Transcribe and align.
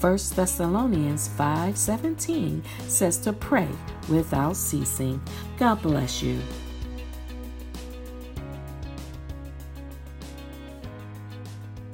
1 0.00 0.34
Thessalonians 0.34 1.28
5:17 1.36 2.62
says 2.88 3.18
to 3.18 3.34
pray 3.34 3.68
without 4.08 4.56
ceasing. 4.56 5.20
God 5.58 5.82
bless 5.82 6.22
you. 6.22 6.38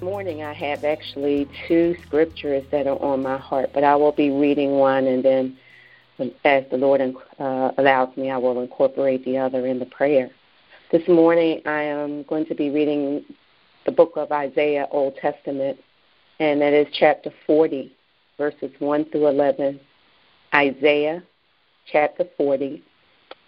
morning 0.07 0.45
I 0.45 0.53
have 0.53 0.85
actually 0.85 1.49
two 1.67 1.97
scriptures 2.07 2.63
that 2.71 2.87
are 2.87 3.03
on 3.03 3.25
my 3.25 3.39
heart, 3.39 3.71
but 3.75 3.83
I 3.83 3.97
will 3.97 4.13
be 4.13 4.31
reading 4.31 4.79
one 4.79 5.09
and 5.09 5.25
then 5.25 5.59
as 6.45 6.63
the 6.71 6.77
Lord 6.77 7.01
uh, 7.01 7.73
allows 7.77 8.17
me, 8.17 8.31
I 8.31 8.37
will 8.37 8.61
incorporate 8.61 9.25
the 9.25 9.39
other 9.39 9.67
in 9.67 9.81
the 9.81 9.87
prayer. 9.87 10.31
This 10.93 11.07
morning 11.09 11.61
I 11.67 11.83
am 11.83 12.23
going 12.23 12.47
to 12.47 12.55
be 12.55 12.71
reading 12.71 13.25
the 13.85 13.91
book 13.91 14.13
of 14.15 14.31
Isaiah, 14.31 14.87
Old 14.93 15.17
Testament, 15.17 15.79
and 16.39 16.61
that 16.61 16.73
is 16.73 16.87
chapter 16.93 17.33
40, 17.45 17.96
verses 18.39 18.71
1 18.79 19.07
through 19.11 19.29
11. 19.29 19.81
Isaiah 20.55 21.23
chapter 21.91 22.25
40, 22.37 22.83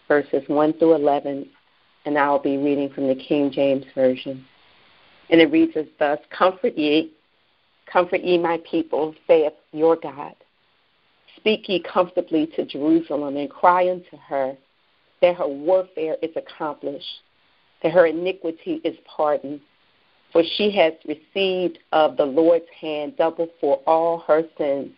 verses 0.07 0.43
1 0.47 0.73
through 0.75 0.95
11, 0.95 1.49
and 2.05 2.19
I'll 2.19 2.39
be 2.39 2.57
reading 2.57 2.91
from 2.91 3.09
the 3.09 3.15
King 3.15 3.51
James 3.51 3.85
Version. 3.95 4.45
And 5.31 5.41
it 5.41 5.51
reads 5.51 5.77
as 5.77 5.87
thus 5.99 6.19
Comfort 6.37 6.77
ye, 6.77 7.13
comfort 7.91 8.23
ye 8.23 8.39
my 8.39 8.61
people, 8.71 9.15
saith 9.27 9.53
your 9.73 9.97
God. 9.97 10.35
Speak 11.37 11.69
ye 11.69 11.81
comfortably 11.81 12.47
to 12.57 12.65
Jerusalem, 12.65 13.37
and 13.37 13.51
cry 13.51 13.91
unto 13.91 14.17
her 14.17 14.57
that 15.21 15.37
her 15.37 15.49
warfare 15.49 16.17
is 16.23 16.31
accomplished, 16.37 17.23
that 17.83 17.93
her 17.93 18.07
iniquity 18.07 18.81
is 18.85 18.97
pardoned 19.05 19.61
for 20.33 20.43
she 20.57 20.71
has 20.73 20.93
received 21.07 21.79
of 21.93 22.17
the 22.17 22.25
Lord's 22.25 22.69
hand 22.81 23.17
double 23.17 23.49
for 23.61 23.81
all 23.87 24.19
her 24.27 24.43
sins. 24.59 24.91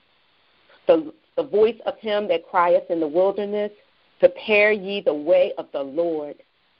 The, 0.86 1.12
the 1.36 1.44
voice 1.44 1.78
of 1.86 1.96
him 1.98 2.28
that 2.28 2.48
crieth 2.48 2.90
in 2.90 3.00
the 3.00 3.08
wilderness, 3.08 3.70
Prepare 4.18 4.72
ye 4.72 5.00
the 5.00 5.14
way 5.14 5.52
of 5.56 5.66
the 5.72 5.82
Lord. 5.82 6.36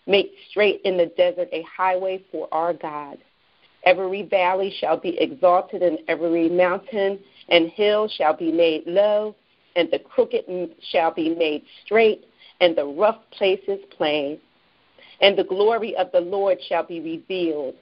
Make 0.07 0.33
straight 0.51 0.83
in 0.85 0.97
the 0.97 1.07
desert 1.07 1.49
a 1.53 1.63
highway 1.63 2.23
for 2.31 2.49
our 2.53 2.75
God. 2.75 3.19
Every 3.85 4.25
valley 4.25 4.75
shall 4.79 4.99
be 4.99 5.19
exalted, 5.19 5.83
and 5.83 5.99
every 6.09 6.51
mountain 6.51 7.19
and 7.49 7.71
hill 7.71 8.09
shall 8.09 8.37
be 8.37 8.53
made 8.53 8.87
low, 8.87 9.35
and 9.77 9.89
the 9.91 10.01
crooked 10.01 10.45
shall 10.91 11.15
be 11.15 11.35
made 11.35 11.63
straight, 11.85 12.27
and 12.61 12.77
the 12.77 12.85
rough 12.85 13.19
places 13.31 13.79
plain. 13.97 14.39
And 15.23 15.39
the 15.39 15.45
glory 15.45 15.97
of 15.97 16.13
the 16.13 16.21
Lord 16.21 16.59
shall 16.69 16.85
be 16.85 17.01
revealed 17.01 17.75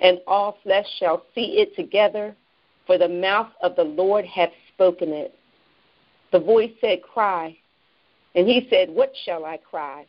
and 0.00 0.20
all 0.26 0.58
flesh 0.62 0.86
shall 0.98 1.22
see 1.34 1.58
it 1.58 1.74
together, 1.76 2.34
for 2.86 2.98
the 2.98 3.08
mouth 3.08 3.50
of 3.62 3.76
the 3.76 3.84
Lord 3.84 4.24
hath 4.24 4.50
spoken 4.74 5.10
it. 5.10 5.34
The 6.32 6.40
voice 6.40 6.72
said, 6.80 7.02
Cry. 7.02 7.56
And 8.34 8.46
he 8.46 8.66
said, 8.70 8.90
What 8.90 9.12
shall 9.24 9.44
I 9.44 9.56
cry? 9.56 10.06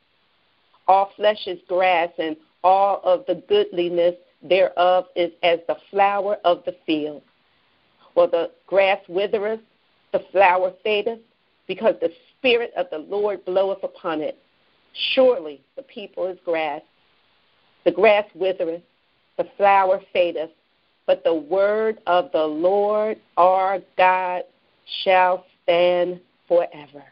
All 0.88 1.12
flesh 1.16 1.48
is 1.48 1.60
grass, 1.68 2.10
and 2.18 2.36
all 2.64 3.02
of 3.04 3.26
the 3.28 3.44
goodliness 3.48 4.16
thereof 4.44 5.06
is 5.16 5.32
as 5.44 5.60
the 5.68 5.78
flower 5.90 6.38
of 6.44 6.64
the 6.66 6.76
field. 6.86 7.22
Well, 8.16 8.28
the 8.28 8.52
grass 8.66 9.00
withereth, 9.08 9.62
the 10.12 10.24
flower 10.32 10.74
fadeth, 10.84 11.20
because 11.68 11.96
the 12.02 12.12
Spirit 12.38 12.72
of 12.78 12.88
the 12.92 13.00
Lord 13.00 13.44
bloweth 13.46 13.84
upon 13.84 14.22
it. 14.22 14.38
Surely 15.14 15.62
the 15.76 15.84
people 15.84 16.28
is 16.28 16.38
grass. 16.44 16.82
The 17.86 17.92
grass 17.92 18.26
withereth, 18.34 18.82
the 19.38 19.48
flower 19.58 20.02
fadeth, 20.14 20.52
but 21.06 21.24
the 21.24 21.34
word 21.34 22.00
of 22.08 22.32
the 22.32 22.44
Lord 22.44 23.18
our 23.38 23.80
God 23.98 24.44
shall 25.04 25.46
stand 25.64 26.20
forever. 26.48 27.04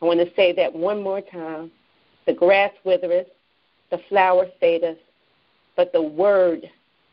I 0.00 0.04
want 0.04 0.20
to 0.20 0.34
say 0.34 0.52
that 0.54 0.74
one 0.74 1.02
more 1.02 1.20
time. 1.20 1.70
The 2.26 2.32
grass 2.32 2.72
withereth, 2.84 3.28
the 3.90 4.00
flower 4.08 4.46
fadeth, 4.60 4.98
but 5.76 5.92
the 5.92 6.02
word 6.02 6.68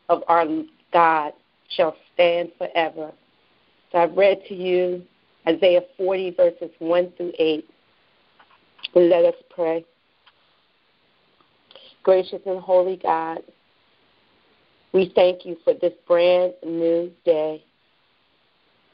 of 0.08 0.22
our 0.28 0.44
God 0.92 1.32
shall 1.68 1.96
stand 2.12 2.50
forever. 2.58 3.12
So 3.92 3.98
I've 3.98 4.16
read 4.16 4.42
to 4.48 4.54
you 4.54 5.02
Isaiah 5.46 5.82
40, 5.96 6.30
verses 6.32 6.70
1 6.78 7.12
through 7.16 7.32
8. 7.38 7.64
Let 8.94 9.24
us 9.24 9.34
pray. 9.54 9.84
Gracious 12.04 12.42
and 12.44 12.60
holy 12.60 12.98
God, 13.02 13.38
we 14.92 15.10
thank 15.14 15.46
you 15.46 15.56
for 15.64 15.72
this 15.72 15.94
brand 16.06 16.52
new 16.62 17.10
day. 17.24 17.64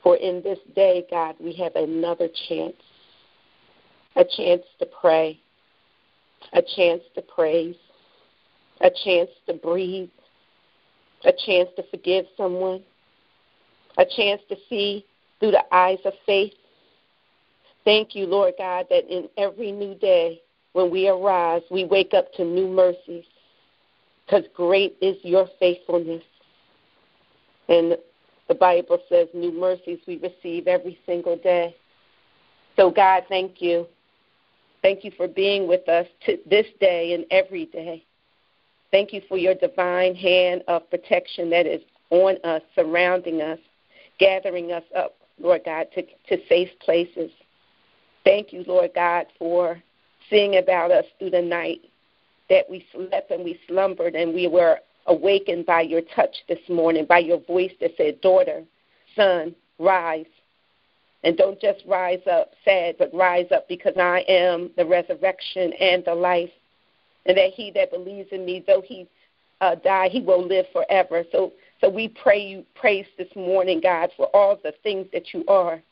For 0.02 0.16
in 0.16 0.42
this 0.42 0.60
day, 0.74 1.04
God, 1.10 1.34
we 1.40 1.52
have 1.54 1.74
another 1.74 2.28
chance 2.48 2.76
a 4.16 4.24
chance 4.24 4.62
to 4.78 4.86
pray, 5.00 5.38
a 6.52 6.62
chance 6.76 7.02
to 7.14 7.22
praise, 7.22 7.76
a 8.80 8.90
chance 9.04 9.30
to 9.46 9.54
breathe, 9.54 10.08
a 11.24 11.32
chance 11.46 11.68
to 11.76 11.82
forgive 11.90 12.24
someone, 12.36 12.82
a 13.98 14.04
chance 14.16 14.40
to 14.48 14.56
see 14.68 15.04
through 15.38 15.52
the 15.52 15.74
eyes 15.74 15.98
of 16.04 16.12
faith. 16.26 16.52
Thank 17.84 18.14
you, 18.14 18.26
Lord 18.26 18.54
God, 18.58 18.86
that 18.90 19.08
in 19.08 19.28
every 19.36 19.72
new 19.72 19.94
day, 19.96 20.40
when 20.72 20.90
we 20.90 21.08
arise, 21.08 21.62
we 21.70 21.84
wake 21.84 22.14
up 22.14 22.32
to 22.34 22.44
new 22.44 22.68
mercies 22.68 23.24
because 24.24 24.44
great 24.54 24.96
is 25.00 25.16
your 25.22 25.48
faithfulness. 25.58 26.22
And 27.68 27.96
the 28.48 28.54
Bible 28.54 28.98
says 29.08 29.28
new 29.34 29.52
mercies 29.52 29.98
we 30.06 30.18
receive 30.18 30.66
every 30.66 30.98
single 31.06 31.36
day. 31.36 31.74
So, 32.76 32.90
God, 32.90 33.24
thank 33.28 33.60
you. 33.60 33.86
Thank 34.82 35.04
you 35.04 35.10
for 35.16 35.28
being 35.28 35.68
with 35.68 35.88
us 35.88 36.06
this 36.46 36.66
day 36.80 37.14
and 37.14 37.26
every 37.30 37.66
day. 37.66 38.04
Thank 38.90 39.12
you 39.12 39.20
for 39.28 39.36
your 39.36 39.54
divine 39.54 40.14
hand 40.14 40.62
of 40.66 40.88
protection 40.90 41.50
that 41.50 41.66
is 41.66 41.82
on 42.10 42.36
us, 42.44 42.62
surrounding 42.74 43.40
us, 43.40 43.58
gathering 44.18 44.72
us 44.72 44.82
up, 44.96 45.16
Lord 45.38 45.62
God, 45.64 45.86
to, 45.94 46.02
to 46.02 46.44
safe 46.48 46.70
places. 46.80 47.30
Thank 48.24 48.52
you, 48.52 48.64
Lord 48.66 48.90
God, 48.94 49.26
for 49.38 49.80
sing 50.30 50.56
about 50.56 50.90
us 50.90 51.04
through 51.18 51.30
the 51.30 51.42
night, 51.42 51.80
that 52.48 52.68
we 52.70 52.86
slept 52.92 53.30
and 53.30 53.44
we 53.44 53.60
slumbered 53.68 54.14
and 54.14 54.32
we 54.32 54.48
were 54.48 54.78
awakened 55.06 55.66
by 55.66 55.82
your 55.82 56.02
touch 56.14 56.34
this 56.48 56.58
morning, 56.68 57.04
by 57.04 57.18
your 57.18 57.40
voice 57.40 57.72
that 57.80 57.90
said, 57.96 58.20
Daughter, 58.20 58.62
son, 59.14 59.54
rise. 59.78 60.26
And 61.22 61.36
don't 61.36 61.60
just 61.60 61.82
rise 61.86 62.22
up 62.30 62.52
sad, 62.64 62.96
but 62.98 63.12
rise 63.12 63.48
up 63.54 63.68
because 63.68 63.94
I 63.98 64.24
am 64.26 64.70
the 64.76 64.86
resurrection 64.86 65.72
and 65.74 66.02
the 66.04 66.14
life. 66.14 66.50
And 67.26 67.36
that 67.36 67.50
he 67.50 67.70
that 67.72 67.90
believes 67.90 68.30
in 68.32 68.46
me, 68.46 68.64
though 68.66 68.82
he 68.82 69.06
uh, 69.60 69.74
die, 69.74 70.08
he 70.08 70.22
will 70.22 70.46
live 70.46 70.64
forever. 70.72 71.24
So, 71.30 71.52
so 71.80 71.90
we 71.90 72.08
pray 72.08 72.40
you 72.40 72.64
praise 72.74 73.06
this 73.18 73.28
morning, 73.36 73.80
God, 73.82 74.10
for 74.16 74.26
all 74.28 74.58
the 74.62 74.72
things 74.82 75.06
that 75.12 75.34
you 75.34 75.44
are. 75.46 75.82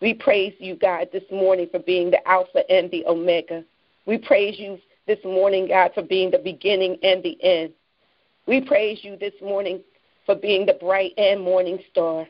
We 0.00 0.14
praise 0.14 0.54
you, 0.58 0.74
God, 0.74 1.08
this 1.12 1.22
morning 1.30 1.68
for 1.70 1.78
being 1.78 2.10
the 2.10 2.26
Alpha 2.28 2.68
and 2.68 2.90
the 2.90 3.06
Omega. 3.06 3.64
We 4.06 4.18
praise 4.18 4.58
you 4.58 4.78
this 5.06 5.18
morning, 5.24 5.68
God, 5.68 5.92
for 5.94 6.02
being 6.02 6.30
the 6.30 6.38
beginning 6.38 6.98
and 7.02 7.22
the 7.22 7.36
end. 7.42 7.72
We 8.46 8.60
praise 8.60 8.98
you 9.02 9.16
this 9.16 9.34
morning 9.42 9.80
for 10.26 10.34
being 10.34 10.66
the 10.66 10.74
bright 10.74 11.12
and 11.16 11.40
morning 11.40 11.78
star. 11.90 12.26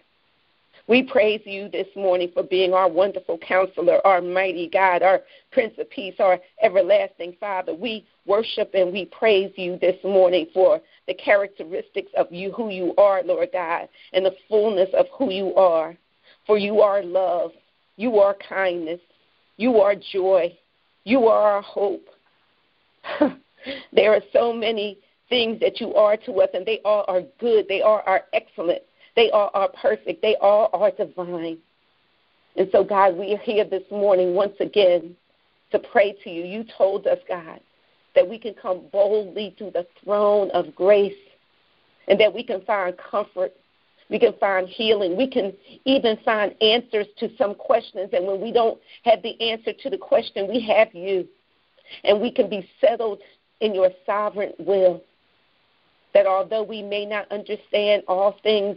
We 0.87 1.03
praise 1.03 1.41
you 1.45 1.69
this 1.69 1.87
morning 1.97 2.31
for 2.35 2.43
being 2.43 2.75
our 2.75 2.89
wonderful 2.89 3.39
counselor, 3.39 4.07
our 4.07 4.21
mighty 4.21 4.69
God, 4.69 5.03
our 5.03 5.23
Prince 5.51 5.75
of 5.79 5.89
Peace, 5.89 6.15
our 6.19 6.39
everlasting 6.63 7.37
Father. 7.41 7.75
We 7.75 8.07
worship 8.27 8.71
and 8.75 8.93
we 8.93 9.07
praise 9.07 9.53
you 9.57 9.79
this 9.79 9.97
morning 10.05 10.47
for 10.53 10.81
the 11.09 11.15
characteristics 11.15 12.11
of 12.17 12.31
you, 12.31 12.53
who 12.53 12.69
you 12.69 12.95
are, 12.99 13.23
Lord 13.23 13.49
God, 13.53 13.89
and 14.13 14.27
the 14.27 14.37
fullness 14.49 14.91
of 14.93 15.07
who 15.17 15.31
you 15.33 15.55
are. 15.55 15.97
For 16.47 16.59
you 16.59 16.81
are 16.83 17.03
love, 17.03 17.53
you 17.97 18.19
are 18.19 18.37
kindness, 18.47 19.01
you 19.57 19.81
are 19.81 19.95
joy, 19.95 20.55
you 21.05 21.27
are 21.27 21.53
our 21.53 21.63
hope. 21.63 22.07
there 23.93 24.13
are 24.13 24.23
so 24.33 24.53
many 24.53 24.99
things 25.29 25.61
that 25.61 25.81
you 25.81 25.95
are 25.95 26.17
to 26.19 26.33
us, 26.41 26.49
and 26.55 26.67
they 26.67 26.81
all 26.85 27.05
are 27.09 27.23
good. 27.39 27.67
They 27.69 27.83
all 27.83 28.03
are 28.07 28.23
excellent. 28.33 28.83
They 29.17 29.31
all 29.31 29.51
are 29.55 29.69
perfect. 29.81 30.23
They 30.23 30.37
all 30.41 30.71
are 30.73 30.91
divine. 30.91 31.59
And 32.57 32.69
so, 32.73 32.85
God, 32.85 33.17
we 33.17 33.35
are 33.35 33.39
here 33.39 33.65
this 33.65 33.83
morning 33.91 34.35
once 34.35 34.55
again 34.61 35.17
to 35.73 35.79
pray 35.79 36.15
to 36.25 36.31
you. 36.31 36.45
You 36.45 36.65
told 36.77 37.07
us, 37.07 37.19
God, 37.29 37.61
that 38.15 38.29
we 38.29 38.39
can 38.39 38.55
come 38.55 38.83
boldly 38.93 39.55
to 39.59 39.71
the 39.71 39.87
throne 40.03 40.51
of 40.53 40.75
grace 40.75 41.13
and 42.09 42.19
that 42.21 42.33
we 42.33 42.45
can 42.45 42.61
find 42.63 42.95
comfort. 42.97 43.53
We 44.11 44.19
can 44.19 44.35
find 44.35 44.69
healing. 44.69 45.17
We 45.17 45.29
can 45.29 45.53
even 45.85 46.19
find 46.25 46.55
answers 46.63 47.07
to 47.19 47.31
some 47.37 47.55
questions. 47.55 48.11
And 48.13 48.27
when 48.27 48.41
we 48.41 48.53
don't 48.53 48.79
have 49.05 49.23
the 49.23 49.41
answer 49.41 49.73
to 49.73 49.91
the 49.91 49.99
question, 49.99 50.49
we 50.49 50.61
have 50.69 50.95
you. 50.95 51.27
And 52.05 52.21
we 52.21 52.31
can 52.31 52.49
be 52.49 52.69
settled 52.81 53.21
in 53.61 53.75
your 53.75 53.91
sovereign 54.05 54.53
will. 54.59 55.03
That 56.13 56.27
although 56.27 56.63
we 56.63 56.83
may 56.83 57.07
not 57.07 57.31
understand 57.33 58.03
all 58.07 58.37
things, 58.43 58.77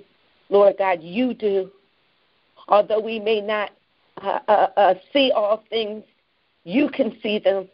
Lord 0.49 0.75
God, 0.77 0.99
you 1.01 1.33
do. 1.33 1.71
Although 2.67 2.99
we 2.99 3.19
may 3.19 3.41
not 3.41 3.71
uh, 4.21 4.39
uh, 4.47 4.67
uh, 4.75 4.93
see 5.13 5.31
all 5.35 5.63
things, 5.69 6.03
you 6.63 6.89
can 6.89 7.17
see 7.21 7.39
them. 7.39 7.67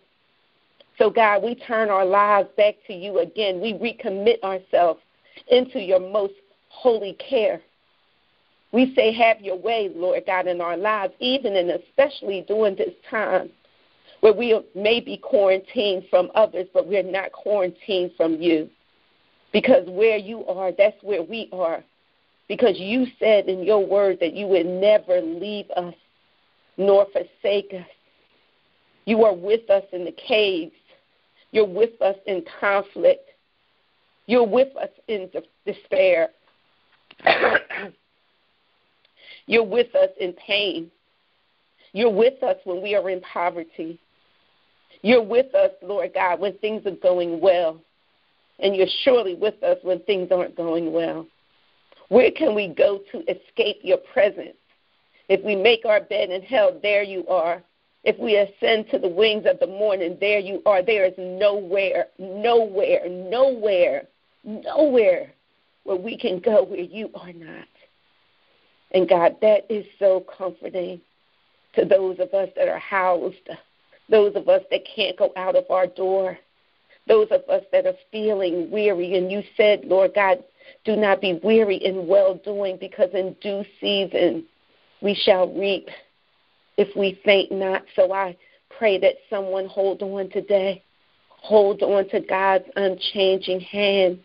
So, 0.97 1.09
God, 1.09 1.41
we 1.41 1.55
turn 1.55 1.89
our 1.89 2.05
lives 2.05 2.49
back 2.55 2.75
to 2.87 2.93
you 2.93 3.19
again. 3.19 3.59
We 3.59 3.73
recommit 3.73 4.43
ourselves 4.43 5.01
into 5.47 5.79
your 5.79 5.99
most 5.99 6.33
holy 6.73 7.13
care. 7.13 7.61
We 8.71 8.93
say, 8.95 9.13
Have 9.13 9.41
your 9.41 9.57
way, 9.57 9.91
Lord 9.93 10.23
God, 10.25 10.47
in 10.47 10.59
our 10.59 10.75
lives, 10.75 11.13
even 11.19 11.55
and 11.55 11.69
especially 11.69 12.43
during 12.47 12.75
this 12.75 12.93
time 13.09 13.49
where 14.21 14.33
we 14.33 14.57
may 14.73 15.01
be 15.01 15.17
quarantined 15.17 16.05
from 16.09 16.31
others, 16.33 16.67
but 16.73 16.87
we're 16.87 17.03
not 17.03 17.33
quarantined 17.33 18.11
from 18.15 18.41
you. 18.41 18.69
Because 19.51 19.85
where 19.89 20.15
you 20.15 20.45
are, 20.45 20.71
that's 20.71 20.95
where 21.03 21.21
we 21.21 21.49
are. 21.51 21.83
Because 22.47 22.79
you 22.79 23.05
said 23.19 23.49
in 23.49 23.63
your 23.63 23.85
word 23.85 24.19
that 24.21 24.33
you 24.33 24.47
would 24.47 24.65
never 24.65 25.19
leave 25.19 25.69
us 25.71 25.93
nor 26.77 27.05
forsake 27.11 27.73
us. 27.73 27.85
You 29.05 29.25
are 29.25 29.35
with 29.35 29.69
us 29.69 29.83
in 29.91 30.05
the 30.05 30.13
caves. 30.13 30.71
You're 31.51 31.67
with 31.67 32.01
us 32.01 32.15
in 32.25 32.45
conflict. 32.61 33.29
You're 34.25 34.47
with 34.47 34.75
us 34.77 34.89
in 35.09 35.29
despair. 35.65 36.29
You're 39.45 39.63
with 39.63 39.93
us 39.95 40.09
in 40.19 40.33
pain. 40.33 40.91
You're 41.91 42.13
with 42.13 42.41
us 42.43 42.57
when 42.63 42.81
we 42.81 42.95
are 42.95 43.09
in 43.09 43.21
poverty. 43.21 43.99
You're 45.01 45.23
with 45.23 45.53
us, 45.53 45.71
Lord 45.81 46.13
God, 46.13 46.39
when 46.39 46.57
things 46.59 46.85
are 46.85 46.91
going 46.91 47.39
well. 47.41 47.81
And 48.59 48.75
you're 48.75 48.87
surely 49.03 49.35
with 49.35 49.61
us 49.63 49.77
when 49.81 49.99
things 50.01 50.29
aren't 50.31 50.55
going 50.55 50.93
well. 50.93 51.27
Where 52.09 52.31
can 52.31 52.55
we 52.55 52.67
go 52.67 53.01
to 53.11 53.19
escape 53.21 53.79
your 53.81 53.97
presence? 53.97 54.55
If 55.29 55.43
we 55.43 55.55
make 55.55 55.85
our 55.85 56.01
bed 56.01 56.29
in 56.29 56.41
hell, 56.41 56.79
there 56.81 57.03
you 57.03 57.27
are. 57.27 57.63
If 58.03 58.17
we 58.19 58.35
ascend 58.35 58.89
to 58.91 58.99
the 58.99 59.07
wings 59.07 59.45
of 59.49 59.59
the 59.59 59.67
morning, 59.67 60.17
there 60.19 60.39
you 60.39 60.61
are. 60.65 60.83
There 60.83 61.05
is 61.05 61.13
nowhere, 61.17 62.07
nowhere, 62.19 63.07
nowhere, 63.07 64.03
nowhere 64.43 65.33
where 65.83 65.97
we 65.97 66.17
can 66.17 66.39
go 66.39 66.63
where 66.63 66.79
you 66.79 67.09
are 67.15 67.33
not. 67.33 67.67
And 68.91 69.09
God, 69.09 69.37
that 69.41 69.65
is 69.69 69.85
so 69.99 70.23
comforting 70.37 71.01
to 71.75 71.85
those 71.85 72.19
of 72.19 72.33
us 72.33 72.49
that 72.55 72.67
are 72.67 72.79
housed, 72.79 73.49
those 74.09 74.35
of 74.35 74.47
us 74.47 74.61
that 74.69 74.81
can't 74.95 75.17
go 75.17 75.31
out 75.35 75.55
of 75.55 75.65
our 75.69 75.87
door, 75.87 76.37
those 77.07 77.27
of 77.31 77.41
us 77.49 77.63
that 77.71 77.85
are 77.85 77.95
feeling 78.11 78.69
weary. 78.69 79.17
And 79.17 79.31
you 79.31 79.41
said, 79.57 79.81
Lord 79.85 80.13
God, 80.13 80.43
do 80.85 80.95
not 80.95 81.21
be 81.21 81.39
weary 81.43 81.77
in 81.77 82.07
well 82.07 82.35
doing, 82.35 82.77
because 82.79 83.09
in 83.13 83.35
due 83.41 83.65
season 83.81 84.45
we 85.01 85.13
shall 85.13 85.51
reap 85.53 85.89
if 86.77 86.95
we 86.95 87.19
faint 87.25 87.51
not. 87.51 87.83
So 87.95 88.13
I 88.13 88.37
pray 88.77 88.99
that 88.99 89.15
someone 89.29 89.65
hold 89.65 90.01
on 90.01 90.29
today. 90.29 90.83
Hold 91.29 91.81
on 91.81 92.07
to 92.09 92.21
God's 92.21 92.65
unchanging 92.75 93.59
hand. 93.59 94.19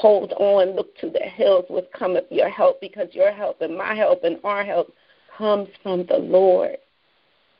Hold 0.00 0.32
on, 0.32 0.74
look 0.74 0.96
to 0.98 1.08
the 1.08 1.20
hills 1.20 1.66
with 1.70 1.84
cometh 1.92 2.24
your 2.28 2.48
help, 2.48 2.80
because 2.80 3.08
your 3.12 3.30
help 3.30 3.60
and 3.60 3.78
my 3.78 3.94
help 3.94 4.24
and 4.24 4.38
our 4.42 4.64
help 4.64 4.92
comes 5.38 5.68
from 5.84 6.04
the 6.06 6.18
Lord. 6.18 6.76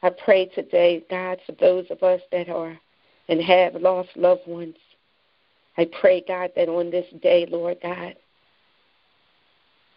I 0.02 0.10
pray 0.10 0.46
today, 0.46 1.04
God, 1.08 1.38
for 1.46 1.52
those 1.52 1.86
of 1.90 2.02
us 2.02 2.20
that 2.32 2.48
are 2.48 2.76
and 3.28 3.40
have 3.40 3.76
lost 3.76 4.10
loved 4.16 4.48
ones. 4.48 4.74
I 5.78 5.88
pray, 6.00 6.24
God, 6.26 6.50
that 6.56 6.68
on 6.68 6.90
this 6.90 7.06
day, 7.22 7.46
Lord 7.48 7.78
God, 7.80 8.16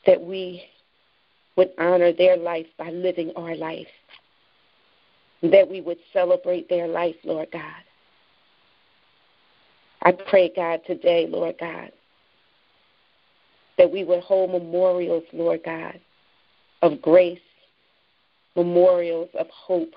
that 0.05 0.21
we 0.21 0.63
would 1.55 1.71
honor 1.79 2.13
their 2.13 2.37
life 2.37 2.67
by 2.77 2.91
living 2.91 3.31
our 3.35 3.55
life, 3.55 3.87
that 5.41 5.67
we 5.67 5.81
would 5.81 5.99
celebrate 6.13 6.69
their 6.69 6.87
life, 6.87 7.15
Lord 7.23 7.49
God. 7.51 7.83
I 10.03 10.11
pray, 10.11 10.51
God, 10.55 10.81
today, 10.85 11.25
Lord 11.27 11.55
God, 11.59 11.91
that 13.77 13.91
we 13.91 14.03
would 14.03 14.21
hold 14.23 14.51
memorials, 14.51 15.23
Lord 15.33 15.61
God, 15.63 15.99
of 16.81 17.01
grace, 17.01 17.39
memorials 18.55 19.29
of 19.37 19.47
hope, 19.49 19.93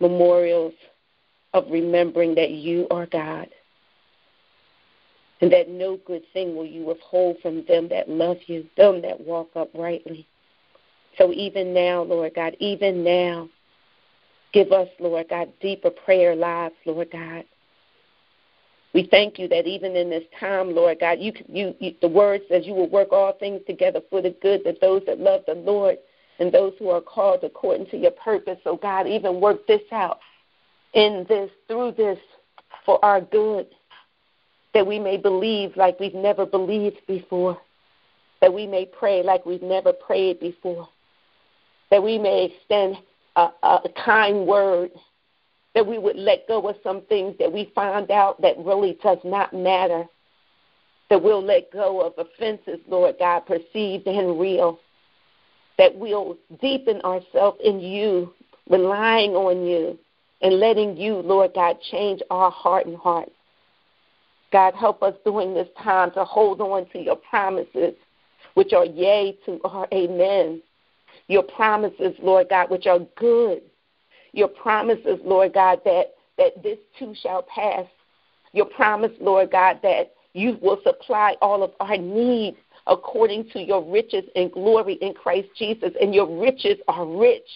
memorials 0.00 0.74
of 1.52 1.64
remembering 1.70 2.34
that 2.36 2.50
you 2.50 2.86
are 2.90 3.06
God 3.06 3.48
and 5.40 5.52
that 5.52 5.68
no 5.68 5.98
good 6.06 6.22
thing 6.32 6.54
will 6.54 6.66
you 6.66 6.84
withhold 6.84 7.38
from 7.40 7.64
them 7.66 7.88
that 7.88 8.08
love 8.08 8.36
you, 8.46 8.66
them 8.76 9.00
that 9.02 9.20
walk 9.20 9.48
uprightly. 9.56 10.26
So 11.18 11.32
even 11.32 11.72
now, 11.72 12.02
Lord 12.02 12.34
God, 12.34 12.56
even 12.60 13.02
now, 13.02 13.48
give 14.52 14.70
us, 14.72 14.88
Lord 14.98 15.28
God, 15.28 15.52
deeper 15.60 15.90
prayer 15.90 16.36
lives, 16.36 16.74
Lord 16.84 17.10
God. 17.10 17.44
We 18.92 19.06
thank 19.10 19.38
you 19.38 19.46
that 19.48 19.66
even 19.66 19.94
in 19.94 20.10
this 20.10 20.24
time, 20.38 20.74
Lord 20.74 20.98
God, 21.00 21.18
you, 21.20 21.32
you, 21.46 21.74
you 21.78 21.94
the 22.00 22.08
word 22.08 22.40
says 22.48 22.66
you 22.66 22.74
will 22.74 22.88
work 22.88 23.12
all 23.12 23.32
things 23.32 23.60
together 23.66 24.00
for 24.10 24.20
the 24.20 24.34
good 24.42 24.62
that 24.64 24.80
those 24.80 25.02
that 25.06 25.20
love 25.20 25.42
the 25.46 25.54
Lord 25.54 25.98
and 26.40 26.50
those 26.50 26.72
who 26.78 26.88
are 26.88 27.00
called 27.00 27.44
according 27.44 27.86
to 27.86 27.96
your 27.96 28.10
purpose. 28.12 28.58
So 28.64 28.76
God, 28.76 29.06
even 29.06 29.40
work 29.40 29.66
this 29.66 29.82
out 29.92 30.18
in 30.94 31.24
this, 31.28 31.50
through 31.68 31.92
this, 31.92 32.18
for 32.84 33.04
our 33.04 33.20
good 33.20 33.66
that 34.74 34.86
we 34.86 34.98
may 34.98 35.16
believe 35.16 35.76
like 35.76 35.98
we've 36.00 36.14
never 36.14 36.46
believed 36.46 36.98
before, 37.06 37.60
that 38.40 38.52
we 38.52 38.66
may 38.66 38.86
pray 38.86 39.22
like 39.22 39.44
we've 39.44 39.62
never 39.62 39.92
prayed 39.92 40.40
before, 40.40 40.88
that 41.90 42.02
we 42.02 42.18
may 42.18 42.44
extend 42.44 42.96
a, 43.36 43.48
a 43.62 43.88
kind 44.04 44.46
word, 44.46 44.90
that 45.74 45.86
we 45.86 45.98
would 45.98 46.16
let 46.16 46.48
go 46.48 46.66
of 46.68 46.76
some 46.82 47.02
things 47.02 47.36
that 47.38 47.52
we 47.52 47.70
find 47.74 48.10
out 48.10 48.40
that 48.42 48.58
really 48.58 48.98
does 49.02 49.18
not 49.24 49.52
matter, 49.52 50.04
that 51.08 51.22
we'll 51.22 51.44
let 51.44 51.70
go 51.72 52.00
of 52.00 52.14
offenses, 52.18 52.80
Lord 52.88 53.16
God, 53.18 53.40
perceived 53.46 54.06
and 54.06 54.38
real, 54.38 54.80
that 55.78 55.94
we'll 55.94 56.36
deepen 56.60 57.00
ourselves 57.02 57.58
in 57.64 57.80
you, 57.80 58.32
relying 58.68 59.32
on 59.32 59.64
you, 59.64 59.98
and 60.42 60.58
letting 60.58 60.96
you, 60.96 61.16
Lord 61.16 61.52
God, 61.54 61.76
change 61.90 62.20
our 62.30 62.50
heart 62.50 62.86
and 62.86 62.96
heart 62.96 63.30
God, 64.52 64.74
help 64.74 65.02
us 65.02 65.14
during 65.24 65.54
this 65.54 65.68
time 65.82 66.10
to 66.12 66.24
hold 66.24 66.60
on 66.60 66.88
to 66.90 66.98
your 66.98 67.16
promises, 67.16 67.94
which 68.54 68.72
are 68.72 68.84
yea 68.84 69.36
to 69.46 69.60
our 69.64 69.86
amen. 69.92 70.62
Your 71.28 71.42
promises, 71.42 72.14
Lord 72.20 72.48
God, 72.50 72.70
which 72.70 72.86
are 72.86 73.00
good. 73.16 73.62
Your 74.32 74.48
promises, 74.48 75.18
Lord 75.24 75.54
God, 75.54 75.80
that, 75.84 76.14
that 76.38 76.62
this 76.62 76.78
too 76.98 77.14
shall 77.20 77.42
pass. 77.42 77.86
Your 78.52 78.66
promise, 78.66 79.12
Lord 79.20 79.50
God, 79.50 79.80
that 79.82 80.12
you 80.32 80.58
will 80.60 80.80
supply 80.84 81.36
all 81.40 81.62
of 81.62 81.72
our 81.80 81.96
needs 81.96 82.56
according 82.86 83.48
to 83.50 83.60
your 83.60 83.84
riches 83.84 84.24
and 84.36 84.50
glory 84.50 84.94
in 84.94 85.14
Christ 85.14 85.48
Jesus. 85.56 85.90
And 86.00 86.14
your 86.14 86.40
riches 86.40 86.78
are 86.88 87.06
rich. 87.06 87.48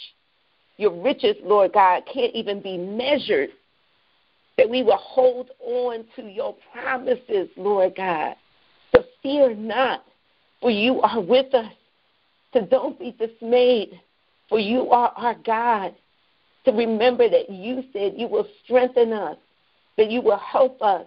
Your 0.76 0.90
riches, 1.02 1.36
Lord 1.42 1.72
God, 1.72 2.02
can't 2.12 2.34
even 2.34 2.60
be 2.60 2.76
measured 2.76 3.50
that 4.56 4.68
we 4.68 4.82
will 4.82 4.96
hold 4.96 5.50
on 5.60 6.04
to 6.16 6.22
your 6.22 6.56
promises, 6.72 7.48
Lord 7.56 7.94
God. 7.96 8.36
So 8.94 9.04
fear 9.22 9.54
not, 9.54 10.04
for 10.60 10.70
you 10.70 11.00
are 11.00 11.20
with 11.20 11.52
us. 11.54 11.72
So 12.52 12.64
don't 12.64 12.98
be 12.98 13.16
dismayed, 13.18 14.00
for 14.48 14.60
you 14.60 14.90
are 14.90 15.12
our 15.16 15.34
God. 15.44 15.94
To 16.64 16.72
remember 16.72 17.28
that 17.28 17.50
you 17.50 17.84
said 17.92 18.14
you 18.16 18.26
will 18.26 18.46
strengthen 18.64 19.12
us, 19.12 19.36
that 19.96 20.10
you 20.10 20.22
will 20.22 20.38
help 20.38 20.80
us, 20.82 21.06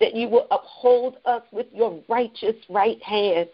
that 0.00 0.14
you 0.14 0.28
will 0.28 0.46
uphold 0.50 1.16
us 1.24 1.42
with 1.52 1.66
your 1.72 2.02
righteous 2.08 2.56
right 2.68 3.02
hand. 3.02 3.48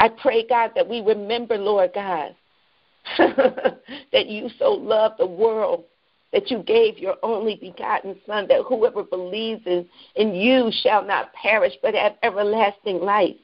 I 0.00 0.08
pray, 0.08 0.46
God, 0.46 0.72
that 0.74 0.88
we 0.88 1.00
remember, 1.00 1.58
Lord 1.58 1.92
God, 1.94 2.34
that 3.18 4.26
you 4.26 4.48
so 4.58 4.72
loved 4.72 5.18
the 5.18 5.26
world 5.26 5.84
that 6.32 6.50
you 6.50 6.62
gave 6.62 6.98
your 6.98 7.16
only 7.22 7.56
begotten 7.56 8.16
Son, 8.26 8.48
that 8.48 8.62
whoever 8.66 9.02
believes 9.02 9.62
in, 9.66 9.86
in 10.16 10.34
you 10.34 10.70
shall 10.82 11.04
not 11.04 11.32
perish 11.34 11.74
but 11.82 11.94
have 11.94 12.14
everlasting 12.22 13.00
life. 13.00 13.36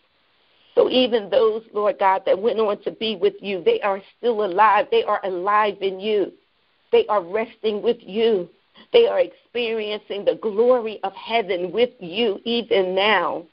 So 0.75 0.89
even 0.89 1.29
those, 1.29 1.65
Lord 1.73 1.99
God, 1.99 2.23
that 2.25 2.41
went 2.41 2.61
on 2.61 2.81
to 2.83 2.93
be 2.93 3.17
with 3.17 3.35
you, 3.41 3.63
they 3.63 3.81
are 3.81 4.01
still 4.17 4.45
alive. 4.45 4.87
They 4.91 5.03
are 5.03 5.21
alive 5.25 5.77
in 5.81 6.01
you. 6.01 6.33
They 6.93 7.07
are 7.07 7.23
resting 7.23 7.83
with 7.83 7.99
you. 8.01 8.49
They 8.93 9.07
are 9.07 9.21
experiencing 9.21 10.25
the 10.25 10.39
glory 10.41 11.01
of 11.03 11.13
heaven 11.15 11.73
with 11.73 11.91
you 12.01 12.41
even 12.45 12.95
now. 12.95 13.45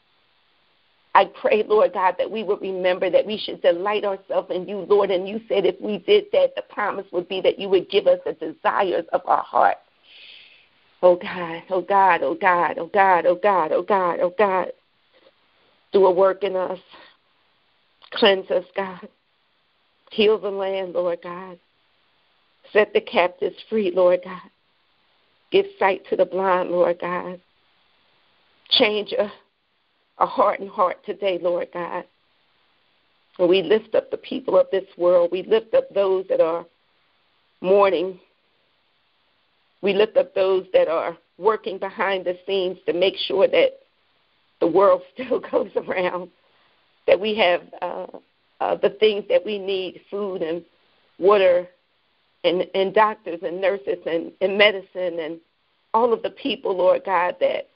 I 1.13 1.25
pray, 1.41 1.63
Lord 1.63 1.93
God, 1.93 2.15
that 2.17 2.29
we 2.29 2.43
would 2.43 2.61
remember 2.61 3.09
that 3.09 3.25
we 3.25 3.37
should 3.37 3.61
delight 3.61 4.03
ourselves 4.03 4.51
in 4.53 4.67
you, 4.67 4.79
Lord. 4.79 5.11
And 5.11 5.27
you 5.27 5.39
said 5.47 5.65
if 5.65 5.79
we 5.79 5.99
did 5.99 6.25
that, 6.33 6.51
the 6.55 6.63
promise 6.63 7.05
would 7.13 7.29
be 7.29 7.39
that 7.41 7.57
you 7.57 7.69
would 7.69 7.89
give 7.89 8.05
us 8.05 8.19
the 8.25 8.33
desires 8.33 9.05
of 9.13 9.21
our 9.25 9.43
heart. 9.43 9.77
Oh 11.01 11.15
God, 11.15 11.63
oh 11.69 11.81
God, 11.81 12.21
oh 12.21 12.35
God, 12.35 12.77
oh 12.77 12.87
God, 12.87 13.25
oh 13.25 13.35
God, 13.35 13.71
oh 13.71 13.81
God, 13.81 14.19
oh 14.19 14.33
God. 14.37 14.67
Do 15.93 16.05
a 16.05 16.11
work 16.11 16.43
in 16.43 16.55
us. 16.57 16.79
Cleanse 18.11 18.49
us, 18.51 18.65
God. 18.75 19.07
Heal 20.11 20.37
the 20.37 20.49
land, 20.49 20.93
Lord 20.93 21.19
God. 21.23 21.59
Set 22.75 22.91
the 22.91 22.99
captives 22.99 23.55
free, 23.69 23.89
Lord 23.95 24.19
God. 24.25 24.51
Give 25.49 25.65
sight 25.79 26.01
to 26.09 26.17
the 26.17 26.25
blind, 26.25 26.71
Lord 26.71 26.99
God. 26.99 27.39
Change 28.71 29.13
a, 29.13 29.31
a 30.21 30.25
heart 30.25 30.59
and 30.59 30.69
heart 30.69 30.97
today, 31.05 31.39
Lord 31.41 31.69
God. 31.73 32.03
We 33.39 33.63
lift 33.63 33.95
up 33.95 34.11
the 34.11 34.17
people 34.17 34.59
of 34.59 34.67
this 34.73 34.83
world. 34.97 35.29
We 35.31 35.43
lift 35.43 35.73
up 35.73 35.85
those 35.93 36.25
that 36.27 36.41
are 36.41 36.65
mourning. 37.61 38.19
We 39.81 39.93
lift 39.93 40.17
up 40.17 40.35
those 40.35 40.65
that 40.73 40.89
are 40.89 41.17
working 41.37 41.77
behind 41.77 42.25
the 42.25 42.37
scenes 42.45 42.77
to 42.87 42.93
make 42.93 43.15
sure 43.25 43.47
that 43.47 43.69
the 44.59 44.67
world 44.67 45.01
still 45.13 45.39
goes 45.39 45.71
around, 45.77 46.29
that 47.07 47.21
we 47.21 47.37
have 47.37 47.61
uh, 47.81 48.07
uh, 48.59 48.75
the 48.75 48.97
things 48.99 49.23
that 49.29 49.45
we 49.45 49.59
need 49.59 50.01
food 50.11 50.41
and 50.41 50.61
water 51.19 51.69
and, 52.45 52.65
and 52.75 52.93
doctors 52.93 53.39
and 53.41 53.59
nurses 53.59 53.97
and, 54.05 54.31
and 54.41 54.57
medicine 54.57 55.19
and 55.19 55.39
all 55.93 56.13
of 56.13 56.21
the 56.21 56.29
people, 56.29 56.77
Lord 56.77 57.03
God, 57.05 57.35
that 57.39 57.69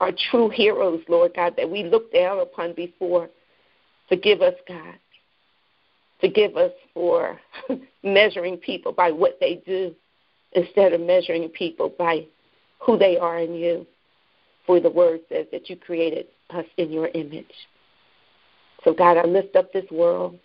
are 0.00 0.12
true 0.30 0.48
heroes, 0.48 1.02
Lord 1.08 1.32
God, 1.34 1.54
that 1.56 1.70
we 1.70 1.84
look 1.84 2.12
down 2.12 2.40
upon 2.40 2.72
before. 2.74 3.28
Forgive 4.08 4.42
us, 4.42 4.54
God. 4.66 4.94
Forgive 6.20 6.56
us 6.56 6.72
for 6.94 7.38
measuring 8.02 8.56
people 8.56 8.92
by 8.92 9.10
what 9.10 9.38
they 9.40 9.62
do 9.66 9.94
instead 10.52 10.92
of 10.92 11.00
measuring 11.00 11.48
people 11.48 11.92
by 11.98 12.24
who 12.80 12.96
they 12.96 13.18
are 13.18 13.38
in 13.38 13.54
you. 13.54 13.86
For 14.66 14.80
the 14.80 14.90
word 14.90 15.20
says 15.28 15.46
that 15.52 15.68
you 15.68 15.76
created 15.76 16.26
us 16.50 16.64
in 16.78 16.90
your 16.90 17.08
image. 17.08 17.52
So, 18.84 18.94
God, 18.94 19.16
I 19.16 19.24
lift 19.24 19.56
up 19.56 19.72
this 19.72 19.90
world, 19.90 20.38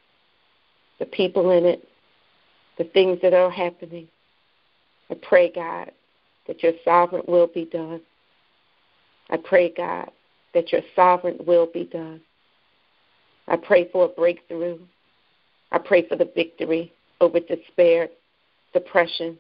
the 1.00 1.05
people 1.05 1.51
in 1.51 1.65
it, 1.65 1.88
the 2.79 2.86
things 2.86 3.19
that 3.21 3.33
are 3.33 3.51
happening. 3.51 4.07
I 5.12 5.15
pray, 5.21 5.51
God, 5.53 5.91
that 6.48 6.63
your 6.63 6.71
sovereign 6.83 7.24
will 7.27 7.48
be 7.48 7.65
done. 7.65 8.01
I 9.29 9.38
pray, 9.38 9.71
God, 9.75 10.09
that 10.53 10.71
your 10.71 10.81
sovereign 10.95 11.38
will 11.45 11.67
be 11.71 11.83
done. 11.83 12.21
I 13.48 13.57
pray 13.57 13.89
for 13.91 14.05
a 14.05 14.07
breakthrough. 14.07 14.79
I 15.71 15.77
pray 15.77 16.07
for 16.07 16.15
the 16.15 16.31
victory 16.33 16.93
over 17.19 17.39
despair, 17.41 18.07
depression, 18.74 19.38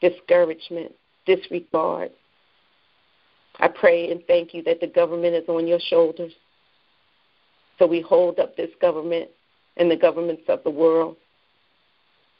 discouragement, 0.00 0.92
disregard. 1.26 2.10
I 3.60 3.68
pray 3.68 4.10
and 4.10 4.22
thank 4.26 4.54
you 4.54 4.62
that 4.64 4.80
the 4.80 4.86
government 4.86 5.34
is 5.34 5.48
on 5.48 5.68
your 5.68 5.80
shoulders. 5.80 6.32
So 7.78 7.86
we 7.86 8.00
hold 8.00 8.38
up 8.38 8.56
this 8.56 8.70
government 8.80 9.28
and 9.76 9.90
the 9.90 9.96
governments 9.96 10.44
of 10.48 10.64
the 10.64 10.70
world 10.70 11.16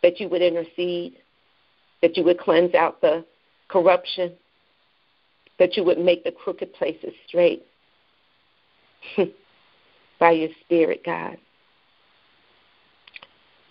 that 0.04 0.20
you 0.20 0.28
would 0.28 0.42
intercede, 0.42 1.16
that 2.02 2.14
you 2.14 2.22
would 2.22 2.38
cleanse 2.38 2.74
out 2.74 3.00
the 3.00 3.24
corruption, 3.68 4.30
that 5.58 5.78
you 5.78 5.82
would 5.82 5.98
make 5.98 6.22
the 6.24 6.30
crooked 6.30 6.74
places 6.74 7.14
straight 7.26 7.64
by 10.20 10.30
your 10.30 10.50
Spirit, 10.60 11.00
God. 11.06 11.38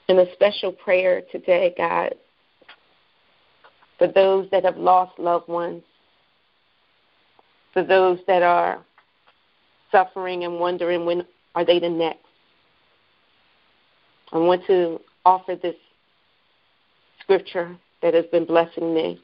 And 0.10 0.18
a 0.18 0.34
special 0.34 0.72
prayer 0.72 1.22
today, 1.32 1.72
God, 1.78 2.16
for 4.00 4.08
those 4.08 4.50
that 4.50 4.66
have 4.66 4.78
lost 4.78 5.20
loved 5.20 5.48
ones, 5.48 5.84
for 7.74 7.84
those 7.84 8.18
that 8.26 8.42
are 8.42 8.84
suffering 9.92 10.46
and 10.46 10.60
wondering 10.60 11.06
when 11.06 11.28
are 11.54 11.64
they 11.64 11.78
the 11.78 11.90
next. 11.90 12.26
I 14.32 14.40
want 14.40 14.66
to 14.66 15.00
offer 15.28 15.56
this 15.62 15.76
scripture 17.24 17.76
that 18.02 18.14
has 18.14 18.26
been 18.28 18.46
blessing 18.46 18.94
me 18.94 19.20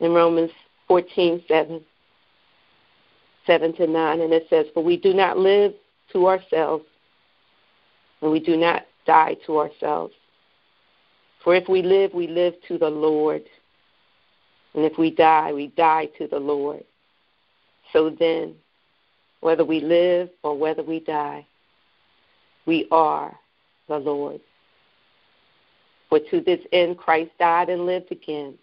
in 0.00 0.12
Romans 0.12 0.50
14 0.88 1.42
7, 1.46 1.80
7 3.46 3.76
to 3.76 3.86
9. 3.86 4.20
And 4.20 4.32
it 4.32 4.46
says, 4.50 4.66
For 4.74 4.82
we 4.82 4.96
do 4.96 5.14
not 5.14 5.38
live 5.38 5.72
to 6.12 6.26
ourselves, 6.26 6.84
and 8.20 8.30
we 8.32 8.40
do 8.40 8.56
not 8.56 8.82
die 9.06 9.36
to 9.46 9.58
ourselves. 9.58 10.14
For 11.42 11.54
if 11.54 11.68
we 11.68 11.82
live, 11.82 12.12
we 12.14 12.26
live 12.26 12.54
to 12.68 12.78
the 12.78 12.88
Lord. 12.88 13.42
And 14.74 14.84
if 14.84 14.98
we 14.98 15.10
die, 15.10 15.52
we 15.52 15.68
die 15.68 16.08
to 16.18 16.26
the 16.26 16.38
Lord. 16.38 16.84
So 17.92 18.10
then, 18.10 18.54
whether 19.40 19.64
we 19.64 19.80
live 19.80 20.30
or 20.42 20.56
whether 20.58 20.82
we 20.82 21.00
die, 21.00 21.46
we 22.66 22.88
are 22.90 23.38
the 23.88 23.98
Lord's. 23.98 24.42
For 26.14 26.20
to 26.30 26.40
this 26.42 26.60
end 26.70 26.96
Christ 26.96 27.32
died 27.40 27.68
and 27.68 27.86
lived 27.86 28.12
again, 28.12 28.56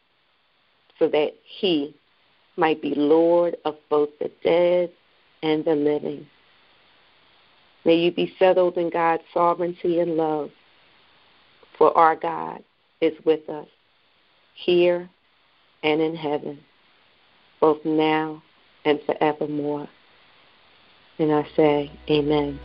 so 0.98 1.10
that 1.10 1.34
he 1.44 1.94
might 2.56 2.82
be 2.82 2.94
Lord 2.96 3.58
of 3.66 3.76
both 3.90 4.08
the 4.22 4.32
dead 4.42 4.90
and 5.44 5.66
the 5.66 5.76
living. 5.76 6.26
May 7.84 7.96
you 7.96 8.14
be 8.14 8.34
settled 8.40 8.78
in 8.78 8.90
God's 8.90 9.24
sovereignty 9.34 10.00
and 10.00 10.16
love, 10.16 10.52
for 11.78 11.98
our 11.98 12.16
God 12.16 12.64
is 13.02 13.16
with 13.26 13.50
us 13.50 13.68
here 14.54 15.10
and 15.84 16.00
in 16.00 16.16
heaven, 16.16 16.58
both 17.60 17.84
now 17.84 18.42
and 18.86 18.98
forevermore. 19.06 19.90
And 21.20 21.34
I 21.34 21.46
say, 21.58 21.92
Amen. 22.10 22.62